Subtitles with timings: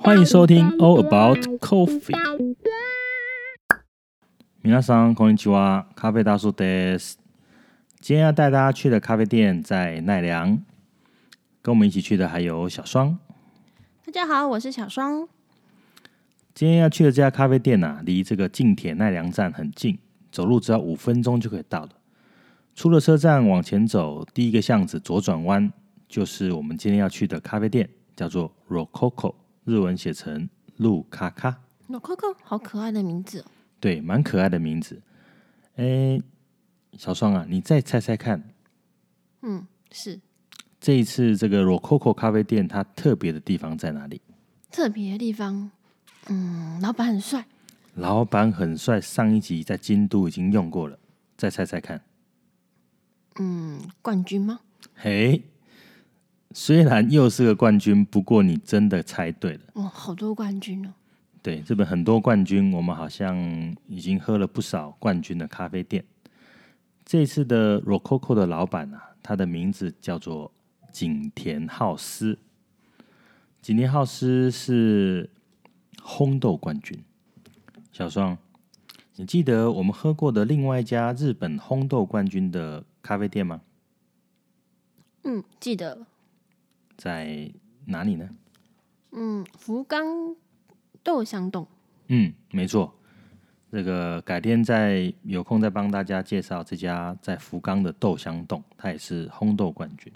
[0.00, 2.12] 欢迎收听《All About Coffee》。
[4.62, 7.18] 皆さんこんにちは，咖啡大叔です。
[8.00, 10.58] 今天要带大家去的咖啡店在奈良，
[11.62, 13.18] 跟我们一起去的还有小双。
[14.04, 15.28] 大家好，我是小双。
[16.54, 19.98] 今天要去的这家咖啡店啊，离这个近铁奈良站很近，
[20.32, 21.90] 走路只要五分钟就可以到了。
[22.74, 25.72] 出了车站往前走，第一个巷子左转弯
[26.08, 31.61] 就是我们今天要去的咖啡店，叫做 Rococo， 日文写成路卡卡。
[31.89, 33.45] Rococo 好可爱的名字哦。
[33.79, 35.01] 对，蛮可爱的名字。
[35.75, 36.21] 哎，
[36.97, 38.43] 小双啊，你再猜猜看。
[39.41, 40.19] 嗯，是。
[40.79, 44.21] 这一次这个 Rococo 咖啡店它特别的地方在哪里？
[44.71, 45.69] 特别的地方。
[46.27, 47.45] 嗯，老板很帅。
[47.95, 50.97] 老板很帅，上一集在京都已经用过了，
[51.35, 52.01] 再猜猜看。
[53.39, 54.61] 嗯，冠军吗？
[54.95, 55.43] 嘿，
[56.53, 59.61] 虽然又是个冠军，不过你真的猜对了。
[59.73, 60.93] 哦，好多冠军哦。
[61.41, 63.35] 对，这本很多冠军，我们好像
[63.87, 66.03] 已经喝了不少冠军的咖啡店。
[67.05, 70.51] 这次的 Rococo 的老板啊，他的名字叫做
[70.91, 72.37] 景田浩司。
[73.61, 75.29] 景田浩司是。
[76.03, 76.97] 烘豆冠军，
[77.91, 78.35] 小双，
[79.17, 83.61] 你记得我们喝过的另外一家日本烘豆冠军的咖啡店吗？
[85.25, 86.07] 嗯，记得。
[87.01, 87.51] 在
[87.85, 88.29] 哪里呢？
[89.13, 90.05] 嗯，福冈
[91.01, 91.67] 豆香洞。
[92.09, 92.93] 嗯，没错。
[93.71, 100.13] 这个改天再有空再帮大家介绍这家在福冈的豆香洞，它也是烘豆冠军。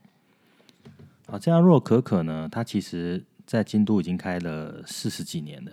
[1.25, 3.25] 好，这家若可可呢，它其实。
[3.47, 5.71] 在京都已经开了四十几年了。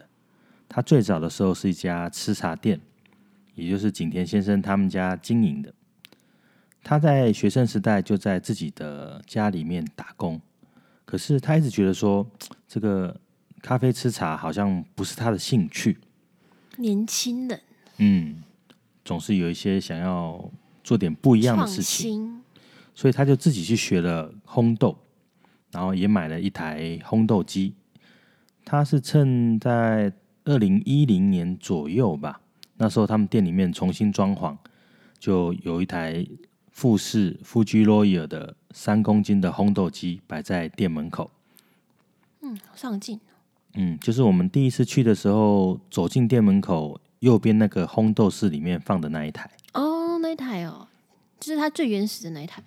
[0.69, 2.79] 它最早的时候是一家吃茶店，
[3.55, 5.73] 也就是景田先生他们家经营的。
[6.85, 10.39] 他在学生时代就在自己的家里面打工，
[11.05, 12.27] 可是他一直觉得说，
[12.67, 13.19] 这个
[13.61, 15.99] 咖啡吃茶好像不是他的兴趣。
[16.77, 17.61] 年轻人，
[17.99, 18.43] 嗯，
[19.05, 20.51] 总是有一些想要
[20.83, 22.43] 做点不一样的事情，
[22.95, 24.99] 所以他就自己去学了烘豆。
[25.71, 27.75] 然后也买了一台烘豆机，
[28.63, 30.13] 他是趁在
[30.45, 32.43] 二零一零年左右吧，
[32.77, 34.55] 那时候他们店里面重新装潢，
[35.19, 36.27] 就有一台
[36.73, 41.31] 富士 Fuji Royal 的三公斤的烘豆机摆在店门口。
[42.41, 43.21] 嗯，上镜。
[43.75, 49.49] 嗯，就是我们第一次去的时候，走进店门口右边那个烘豆室里面放的那一台。
[49.75, 50.89] 哦，那一台哦，
[51.39, 52.63] 就是它最原始的那一台。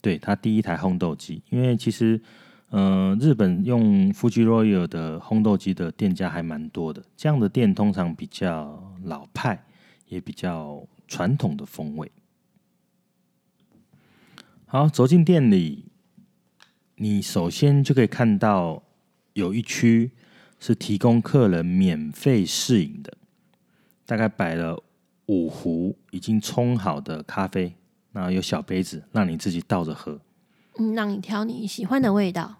[0.00, 2.20] 对，它第一台烘豆机，因为其实，
[3.18, 7.02] 日本用 Fuji Royal 的烘豆机的店家还蛮多的。
[7.16, 9.64] 这样的店通常比较老派，
[10.08, 12.10] 也比较传统的风味。
[14.74, 15.84] 好，走进店里，
[16.96, 18.82] 你首先就可以看到
[19.34, 20.10] 有一区
[20.58, 23.16] 是提供客人免费试饮的，
[24.04, 24.82] 大概摆了
[25.26, 27.72] 五壶已经冲好的咖啡。
[28.10, 30.20] 然后有小杯子，让你自己倒着喝。
[30.80, 32.56] 嗯，让你挑你喜欢的味道。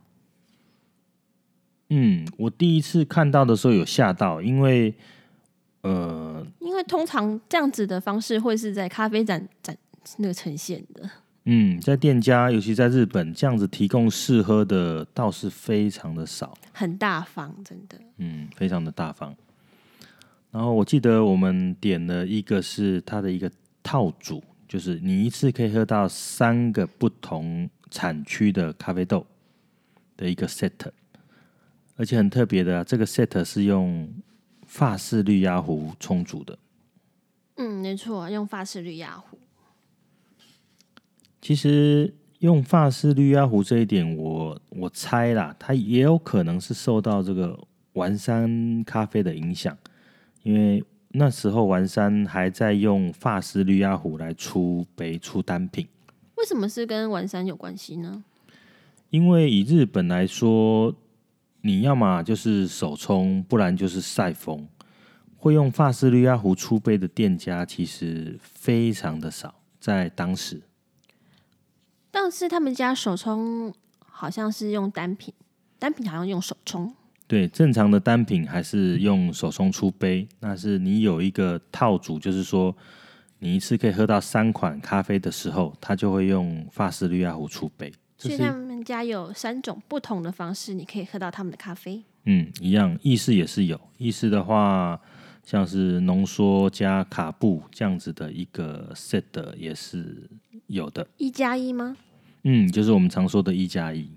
[1.90, 4.94] 嗯，我第一次看到的时候有吓到，因为
[5.80, 9.76] 呃，因为通常这样子的方式会是在咖啡展展
[10.18, 11.10] 那个呈现的。
[11.44, 16.56] 嗯，在店家，尤其在日本，这样子提供试喝的倒是非常的少。
[16.72, 18.00] 很大方，真的。
[18.16, 19.34] 嗯，非常的大方。
[20.50, 23.50] 然后我记得我们点了一个是它的一个
[23.82, 24.42] 套组。
[24.66, 29.24] 就是你一次可以喝到三个不同产区的咖啡豆
[30.16, 30.72] 的一个 set，
[31.96, 34.12] 而且很特别的，这个 set 是用
[34.66, 36.58] 法式滤压壶冲煮的。
[37.56, 39.38] 嗯，没错，用法式滤压壶。
[41.44, 47.58] 其实用法式滤压壶这一点我，我我猜啦，它也有可能是受到这个
[47.92, 49.76] 丸山咖啡的影响，
[50.42, 50.82] 因为。
[51.16, 55.86] 那时候丸山还在用法式滤压壶来出杯出单品，
[56.34, 58.24] 为什么是跟丸山有关系呢？
[59.10, 60.92] 因为以日本来说，
[61.60, 64.66] 你要么就是手冲，不然就是晒风。
[65.36, 70.60] 会用法式滤压壶出杯的店家其实非常的少，在当时。
[72.14, 75.34] 但是他们家手冲好像是用单品，
[75.80, 76.94] 单品好像用手冲。
[77.26, 82.74] 对，正常的单品还是用手冲出杯，那是你有一个套组，就是说
[83.40, 87.92] 你一次可以喝到三款咖啡的时候，他就会用法式绿压壶出杯。
[88.16, 92.00] 所以他们家有三种不同的方式，你可以喝到他们的咖啡。
[92.26, 93.80] 嗯，一样，意式也是有。
[93.98, 94.98] 意式的话，
[95.42, 99.22] 像是浓缩加卡布这样子的一个 set
[99.56, 100.30] 也是
[100.74, 101.06] 有的。
[101.16, 101.96] 一加一吗？
[102.42, 104.10] 嗯，就是我们常说的一加一。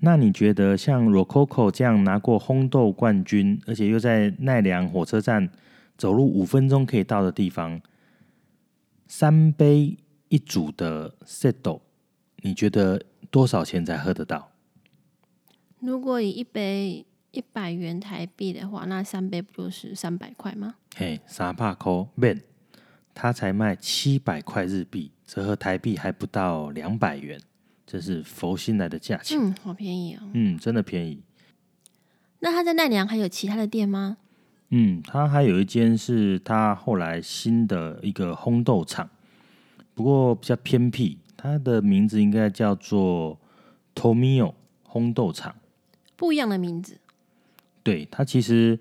[0.00, 5.50] 那你觉得像 Rococo 这样拿过烘豆冠军，而且又在奈良火车站
[5.98, 7.80] 走路五分钟可以到的地方，
[9.06, 9.98] 三杯
[10.28, 11.80] 一组的 Seto，
[12.38, 14.50] 你觉得多少钱才喝得到？
[15.80, 20.76] 如果以一杯一百元台币的话，那三杯不就是三百块吗？
[20.96, 22.40] 嘿，三百块，man，
[23.14, 27.40] 他才卖七百块日币，折合台币还不到两百元。
[27.86, 31.22] 这是佛心来的价钱，嗯，好便宜哦，嗯，真的便宜。
[32.40, 34.16] 那他在奈良还有其他的店吗？
[34.70, 39.08] 嗯，他还有一间是他后来新的一个烘豆厂，
[39.94, 43.38] 不过比较偏僻，它的名字应该叫做
[43.94, 44.54] Tomio
[44.88, 45.54] 烘豆厂，
[46.16, 46.98] 不一样的名字。
[47.84, 48.76] 对，它其实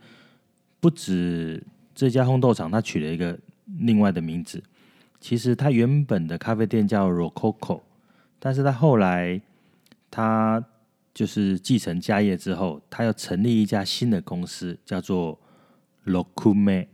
[0.80, 1.64] 不止
[1.94, 3.38] 这家烘豆厂，它取了一个
[3.80, 4.64] 另外的名字。
[5.20, 7.82] 其实他原本的咖啡店叫 Rococo。
[8.40, 9.42] 但是他后来，
[10.10, 10.64] 他
[11.14, 15.38] 就是继承家业之后，他要成立一家新的公司，叫做
[16.06, 16.88] Rocume。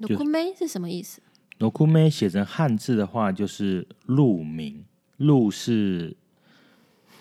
[0.00, 1.20] Rocume 是什么意思
[1.58, 4.84] ？Rokume 写成汉字的话，就是鹿鸣。
[5.18, 6.16] 鹿是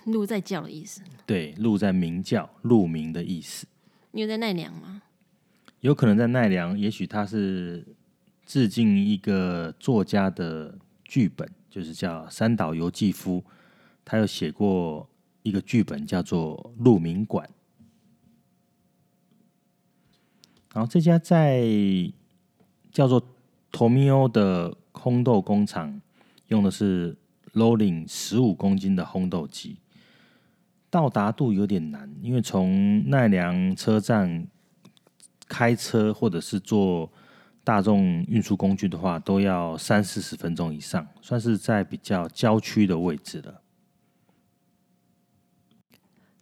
[0.06, 1.02] 鹿在叫的意思。
[1.26, 3.68] 对，鹿在鸣叫，鹿鸣的意思。
[4.12, 5.04] 你有在奈良吗？
[5.82, 7.86] 有可能在奈良，也许他是
[8.50, 10.76] 致敬一个作家的
[11.06, 13.44] 剧本，就是叫三岛由纪夫。
[14.04, 15.08] 他有写过
[15.44, 17.48] 一个剧本，叫做《鹿鸣馆》。
[20.74, 21.64] 然后这家在
[22.92, 23.24] 叫做
[23.72, 26.02] Tomio 的烘豆工厂，
[26.48, 27.16] 用的是
[27.54, 29.78] Rolling 十五公斤的烘豆机。
[30.90, 34.48] 到达度有点难，因为从奈良车站
[35.48, 37.12] 开车或者是坐
[37.70, 43.62] 大众运输工具的话，都要三四十分钟以上，算是在比较郊区的位置了。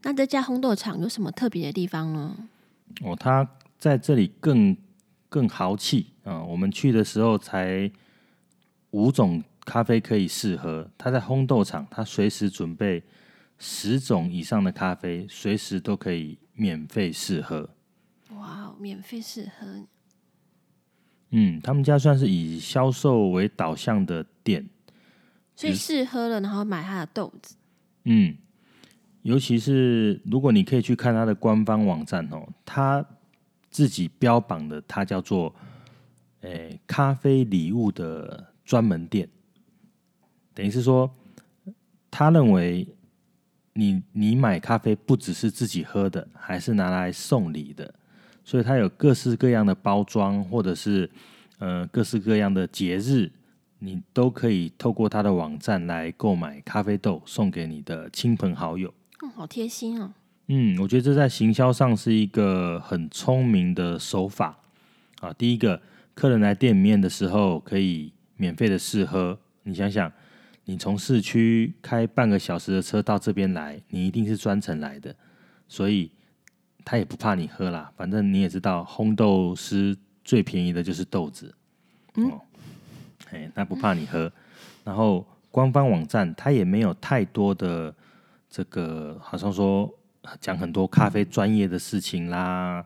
[0.03, 2.47] 那这家烘豆厂有什么特别的地方呢？
[3.01, 3.45] 哦，它
[3.77, 4.77] 在这里更
[5.27, 6.41] 更豪气啊！
[6.41, 7.91] 我们去的时候才
[8.91, 10.89] 五种咖啡可以试喝。
[10.97, 13.03] 它在烘豆厂，它随时准备
[13.57, 17.69] 十种以上的咖啡，随时都可以免费试喝。
[18.29, 19.85] 哇，免费试喝！
[21.31, 24.67] 嗯，他们家算是以销售为导向的店，
[25.55, 27.55] 所以试喝了，然后买他的豆子。
[28.05, 28.35] 嗯。
[29.23, 33.05] 尤其是如果你可以去看他的官方网站哦，他
[33.69, 35.53] 自己标榜的，他叫做
[36.41, 39.27] “诶咖啡礼物的专门店”，
[40.55, 41.13] 等于是说，
[42.09, 42.87] 他认为
[43.73, 47.93] 你你买咖啡不只是自己喝的，还是拿来送礼的，
[48.47, 51.09] 所以它有各式各样的包装，或者是
[51.59, 53.29] 呃各式各样的节日，
[53.79, 58.93] 你都可以透过它的网站来购买咖啡豆，送给你的亲朋好友。
[59.21, 60.13] 嗯，好贴心哦。
[60.45, 64.57] 嗯，我觉得这在行销上是一个很聪明的手法
[65.19, 65.33] 啊。
[65.33, 65.81] 第一个，
[66.13, 69.37] 客人来店里面的时候可以免费的试喝。
[69.63, 70.09] 你想想，
[70.63, 75.13] 你从市区开半个小时的车到这边来，你一定是专程来的，
[75.67, 76.09] 所以
[76.87, 77.91] 他也不怕你喝啦。
[77.97, 81.53] 反正你也知道，烘豆师最便宜的就是豆子。
[82.15, 82.31] 嗯，
[83.31, 84.31] 哎，他不怕你喝。
[84.85, 87.93] 然后官方网站他也没有太多的。
[88.49, 89.93] 这个好像说
[90.39, 92.83] 讲很多咖啡专业的事情啦，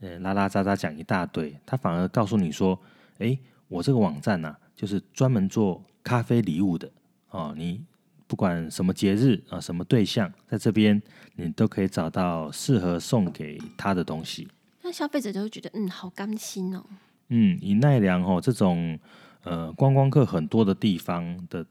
[0.00, 2.78] 呃，拉拉杂杂讲一大堆，他反而告诉你说，
[3.16, 3.36] 哎，
[3.68, 6.88] 我这个网站呢、啊，就是专门做咖啡礼物的
[7.30, 7.82] 哦，你
[8.28, 11.02] 不管什么节日啊，什么对象，在这边
[11.34, 14.46] 你都可以找到适合送给他的东西。
[14.82, 16.84] 那消费者就会觉得，嗯，好甘心哦。
[17.30, 18.96] 嗯，以奈良哦这种
[19.42, 21.66] 呃观光客很多的地方的。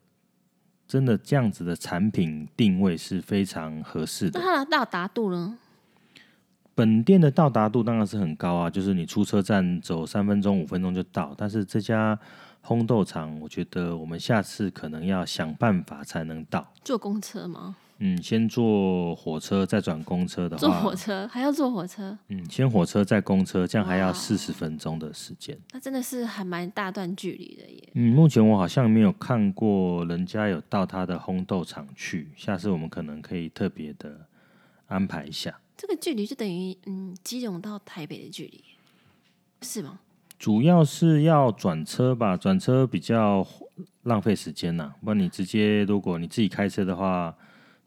[0.89, 4.39] 真的这样子的产品定位是非常合适的。
[4.39, 5.57] 那它的到达度呢？
[6.73, 11.35] 本店的到达度当然是很高啊，就是你出车站走三分钟、五分钟就到。
[11.37, 12.17] 但是这家
[12.63, 16.73] 烘豆厂，我觉得我们下次可能要想办法才能到。
[16.83, 17.75] 坐公车吗？
[17.99, 22.15] 嗯，先坐火车再转公车的话，坐火车还要坐火车？
[22.27, 25.57] 嗯，先火车再公车，这样还要四十分钟的时间。
[25.71, 27.89] 那真的是还蛮大段距离的耶。
[27.95, 34.27] 嗯，目前我好像没有看过人家有到他的烘豆厂去，下次我们可能可以特别的
[34.85, 35.59] 安排一下。
[35.75, 38.63] 这个距离就等于嗯，基隆到台北的距离，
[39.63, 39.99] 是吗？
[40.37, 43.45] 主要是要转车吧，转车比较
[44.03, 44.93] 浪费时间呐。
[45.03, 47.35] 不然你直接，如果你自己开车的话。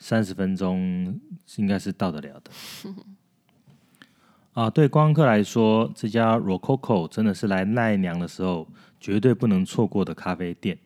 [0.02, 1.20] 三十分钟
[1.56, 2.50] 应该是到得了的。
[4.54, 8.66] 啊，对观光客来说，这家 Rococo 真的是来奈良的时候
[8.98, 10.78] 绝对不能错过的咖啡店。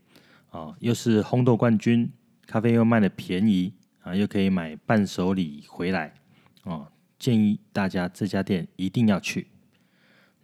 [0.50, 2.10] 啊，又是烘豆冠军，
[2.44, 6.12] 咖啡又卖的便宜，啊，又可以买伴手礼回来
[6.64, 6.90] 啊。
[7.16, 9.46] 建议大家这家店一定要去。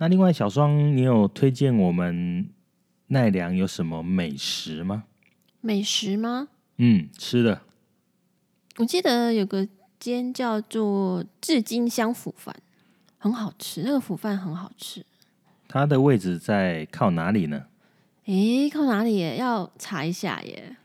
[0.02, 2.48] 那另外，小双，你有推荐我们
[3.08, 5.04] 奈良有什么美食吗？
[5.60, 6.48] 美食吗？
[6.78, 7.60] 嗯，吃的。
[8.78, 12.56] 我记得有个间叫做至今香釜饭，
[13.18, 13.82] 很好吃。
[13.82, 15.04] 那个釜饭很好吃。
[15.68, 17.66] 它的位置在靠哪里呢？
[18.24, 19.36] 诶，靠哪里耶？
[19.36, 20.78] 要查一下耶。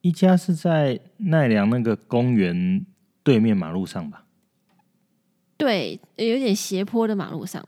[0.00, 2.84] 一家是在奈良那个公园
[3.22, 4.24] 对面马路上吧？
[5.56, 7.64] 对，有点斜坡的马路上。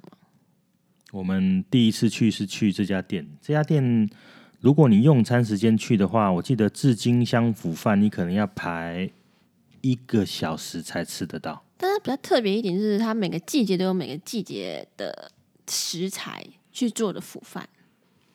[1.14, 4.11] 我们第一次去是去这家店，这家店
[4.59, 9.09] 如果你用餐时间去的话，我记得至金香腐饭你可能要排
[9.80, 11.64] 一个小时才吃得到。
[11.76, 15.30] 但是比较特别一点就是，它每个季节都有每个季节的
[15.68, 17.68] 食材去做的釜饭。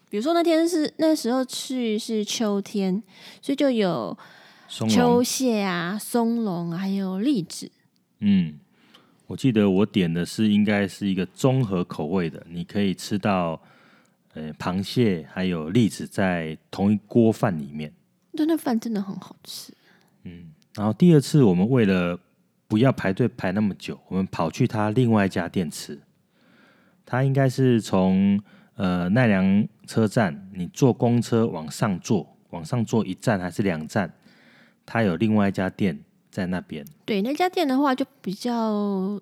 [0.10, 3.04] 比如说那天是那时候去是秋天，
[3.42, 4.18] 所以就有
[4.70, 7.70] 秋蟹啊、松茸还有栗子。
[8.20, 8.58] 嗯。
[9.30, 13.62] 我记得我点的是应该是一个综合口味的，你可以吃到
[14.34, 17.94] 呃螃蟹还有栗子在同一锅饭里面。
[18.36, 19.72] 对，那饭真的很好吃。
[20.24, 22.20] 嗯，然后第二次我们为了
[22.68, 26.00] 不要排队排那么久，我们跑去他另外一家店吃。
[27.06, 28.42] 他应该是从
[28.78, 34.12] 呃奈良车站，你坐公车往上坐，往上坐一站还是两站，
[34.88, 36.00] 他有另外一家店。
[36.30, 39.20] 在那边，对那家店的话，就比较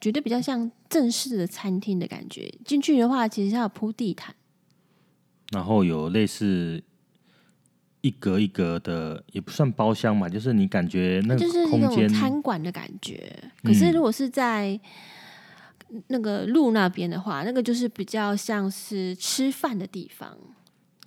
[0.00, 2.52] 觉得比较像正式的餐厅的感觉。
[2.64, 4.34] 进去的话，其实它有铺地毯，
[5.52, 6.82] 然后有类似
[8.00, 13.32] 一格一格的，也不算包厢嘛，就是你感觉那个空间餐馆的感觉。
[13.62, 14.80] 可是如果是在
[16.08, 20.36] 那个路那边的话，那个就是比较像是吃饭的地方。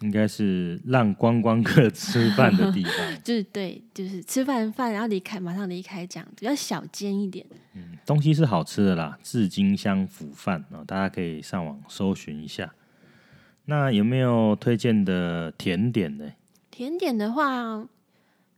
[0.02, 7.46] 应该是让观光客 吃饭的地方， 就是对，就是吃饭饭，然后离开，马上离开，这样比较小间一点。
[7.76, 12.74] 嗯，东西是好吃的啦，至今香府饭啊，大家可以上网搜寻一下。
[13.66, 16.26] 那有没有推荐的甜点呢？
[16.72, 17.86] 甜点的话，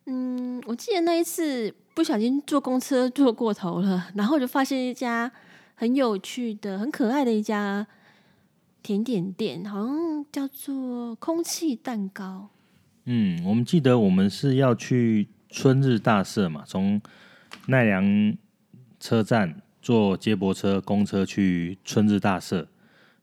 [0.05, 5.31] 嗯，我记得那一次不小心坐公车坐过头了，然后就发现一家
[5.75, 7.87] 很有趣的、很可爱的一家。
[8.83, 12.49] 甜点店好像叫做空气蛋糕。
[13.05, 17.01] 嗯，我们记得我们是要去春日大社嘛，从
[17.67, 18.37] 奈良
[18.99, 22.67] 车站坐接驳车、公车去春日大社。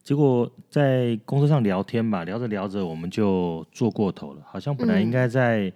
[0.02, 4.42] 结果在公车上聊天吧，聊着聊着我们就坐过头了。
[4.46, 5.72] 好像本来应该在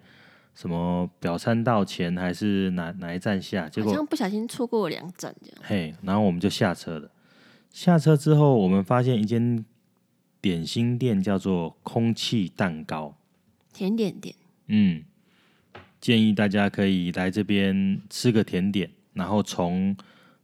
[0.55, 5.57] 什么表参道前还是哪哪一站下，结果好像不小心错过了两站这样。
[5.63, 7.11] 嘿，然后我们就下车了。
[7.71, 9.65] 下车之后，我们发现一间。
[10.43, 13.17] 点心店叫做空气蛋糕，
[13.73, 14.35] 甜点店。
[14.67, 15.05] 嗯，
[16.01, 19.97] 建议大家可以来这边吃个甜点，然后从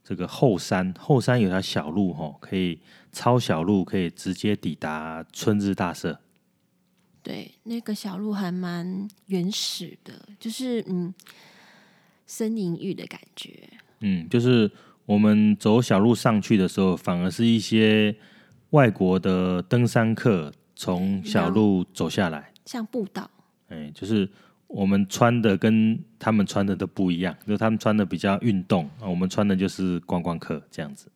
[0.05, 2.79] 这个后山，后山有条小路吼，可以
[3.11, 6.21] 抄小路，可以直接抵达春日大社。
[7.21, 11.13] 对，那个小路还蛮原始的，就是嗯，
[12.25, 13.69] 森林浴的感觉。
[13.99, 14.71] 嗯，就是
[15.07, 18.15] 我们走小路上去的时候，反而是一些。
[18.71, 23.31] 外国的登山客从小路走下来，像步道。
[23.69, 24.29] 哎，就是
[24.67, 31.11] 我们穿的跟他们穿的都不一样，就是他们穿的比较运动啊，我们穿的就是观光客这样子，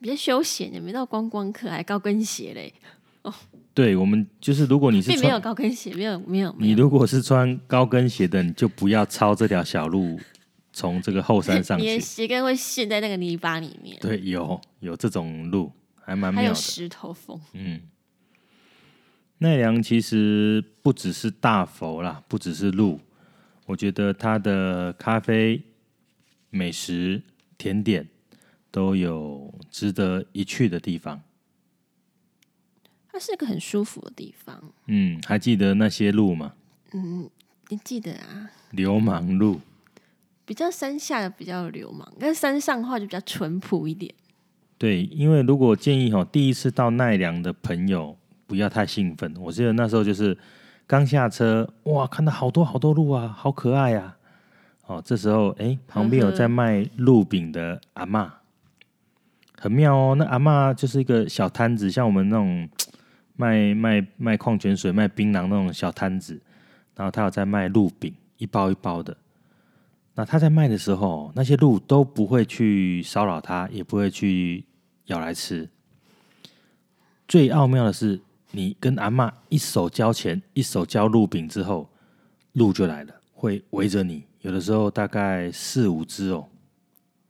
[0.00, 2.72] 比较休闲，也没到观光客，还高跟鞋嘞。
[3.22, 3.32] 哦，
[3.72, 6.54] 对，我们就是如果你是并没有高跟鞋，没有没有。
[6.58, 10.18] 你如果是穿高跟鞋的，你就不要抄这条小路，
[10.72, 13.96] 从这个后山上去， 你的鞋跟会陷在那个泥巴里面。
[14.00, 15.72] 对，有有这种路。
[16.04, 17.40] 还蛮妙的，还有石头缝。
[17.52, 17.80] 嗯，
[19.38, 23.00] 奈良其实不只是大佛啦，不只是路，
[23.66, 25.62] 我觉得它的咖啡、
[26.50, 27.22] 美食、
[27.56, 28.08] 甜点
[28.70, 31.22] 都有值得一去的地方。
[33.08, 34.60] 它是一个很舒服的地方。
[34.86, 36.54] 嗯，还记得那些路吗？
[36.92, 37.30] 嗯，
[37.68, 38.50] 你记得啊。
[38.72, 39.60] 流氓路，
[40.44, 44.12] 比较山下的比较流氓，但山上的话就比较淳朴一点。
[44.84, 48.14] 对，因为如果建议哈，第一次到奈良的朋友
[48.46, 49.34] 不要太兴奋。
[49.40, 50.36] 我记得那时候就是
[50.86, 54.14] 刚下车，哇，看到好多好多鹿啊，好可爱呀！
[54.86, 58.30] 哦，这时候哎，旁边有在卖鹿饼的阿妈，
[59.58, 60.14] 很妙哦。
[60.18, 62.68] 那阿妈就是一个小摊子，像我们那种
[63.36, 66.38] 卖卖卖矿泉水、卖槟榔那种小摊子，
[66.94, 69.16] 然后他有在卖鹿饼，一包一包的。
[70.14, 74.62] 那他在卖的时候，那些鹿都不会去骚扰他，也不会去
[75.06, 75.68] 咬来吃。
[77.26, 78.20] 最奥妙的是，
[78.50, 81.88] 你跟阿妈一手交钱，一手交鹿饼之后，
[82.52, 86.46] 鹿就来了，会围着你，有的时候大概四五只哦。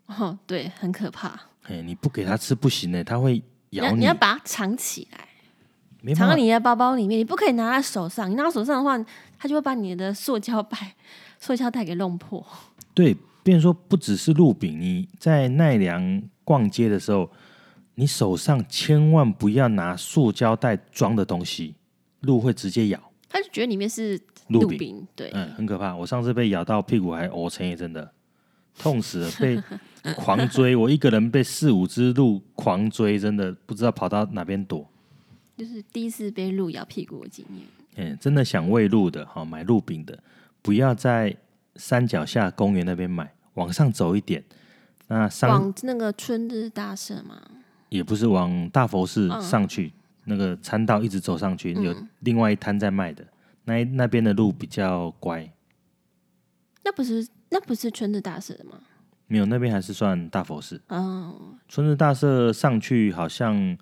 [0.06, 1.40] 哦，对，很可怕。
[1.62, 3.92] 哎，你不给它吃不行呢，它会咬你。
[3.92, 8.30] 你要，你要把它藏起来，藏在你的包包里面，你不可以拿在手上。
[8.30, 9.02] 你拿在手上的话，
[9.38, 10.94] 它就会把你的塑胶袋、
[11.40, 12.44] 塑胶袋给弄破。
[12.92, 17.30] 对，变成说不只是鹿饼，你在奈良逛街的时候，
[17.94, 21.74] 你手上千万不要拿塑胶袋装的东西，
[22.20, 23.12] 鹿会直接咬。
[23.28, 25.94] 他就觉得里面是鹿饼，对，嗯，很可怕。
[25.94, 28.12] 我上次被咬到屁股还瘀青，也真的
[28.78, 29.62] 痛死了，被。
[30.16, 34.86] 狂追 我一个人被四五只鹿狂追，真的不知道跑到哪边躲。
[35.56, 37.66] 就是第一次被鹿咬屁股的经验。
[37.96, 40.22] 嗯，真的想喂鹿的好，买鹿饼的，
[40.60, 41.34] 不要在
[41.76, 44.44] 山脚下公园那边买，往上走一点。
[45.08, 47.40] 那上往那个春日大社吗？
[47.94, 49.92] 也不是往大佛寺上去，嗯、
[50.24, 53.24] 那个参道一直走上去，有另外一摊在卖的。
[53.64, 55.48] 那那边的路比较乖。
[56.82, 58.80] 那不是那不是春日大社的吗？
[59.28, 60.82] 没有，那边还是算大佛寺。
[60.88, 63.78] 嗯、oh.，春日大社上去好像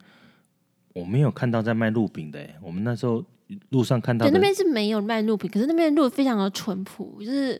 [0.92, 2.38] 我没有看到在卖鹿饼的。
[2.60, 3.24] 我们那时候
[3.70, 7.58] 路上看到，对，那边是没有卖鹿饼，可是那边的鹿非常的淳朴，就是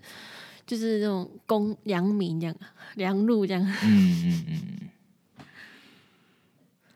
[0.67, 2.55] 就是那种公良民这样，
[2.97, 3.63] 良鹿这样。
[3.63, 4.89] 嗯嗯嗯。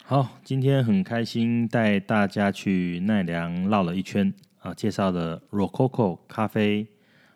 [0.09, 6.87] 好，今天很开心带大家去奈良绕了一圈啊，介绍了 Rococo 咖啡，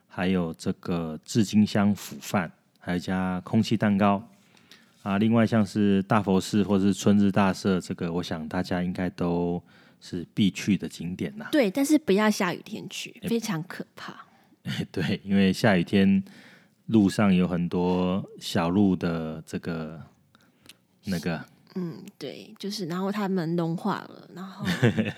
[0.07, 2.53] 还有这个智金香腐饭。
[2.79, 4.25] 还有一家空气蛋糕
[5.03, 9.61] 啊，另外像是大佛寺或是春日大社，这个我想大家应该都
[10.01, 11.49] 是必去的景点呐。
[11.51, 14.13] 对，但是不要下雨天去，非常可怕。
[14.67, 16.23] 欸、 对，因为下雨天
[16.87, 20.01] 路上有很多小路的这个
[21.07, 21.45] 那个，
[21.77, 24.67] 嗯，对，就是然后他们融化了，然后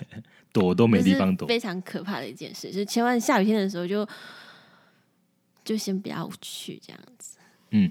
[0.53, 4.07] 躲都没地方躲，非常可怕的一件事，就是千万下雨天的时候就
[5.65, 7.37] 就先不要去这样子。
[7.71, 7.89] 嗯，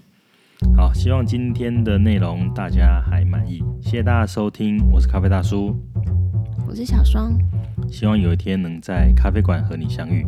[0.77, 5.77] 好，希望今天的内容大家还满意，谢谢大家收听，我是咖啡大叔，
[6.69, 7.37] 我是小双，
[7.91, 10.25] 希望有一天能在咖啡馆和你相遇。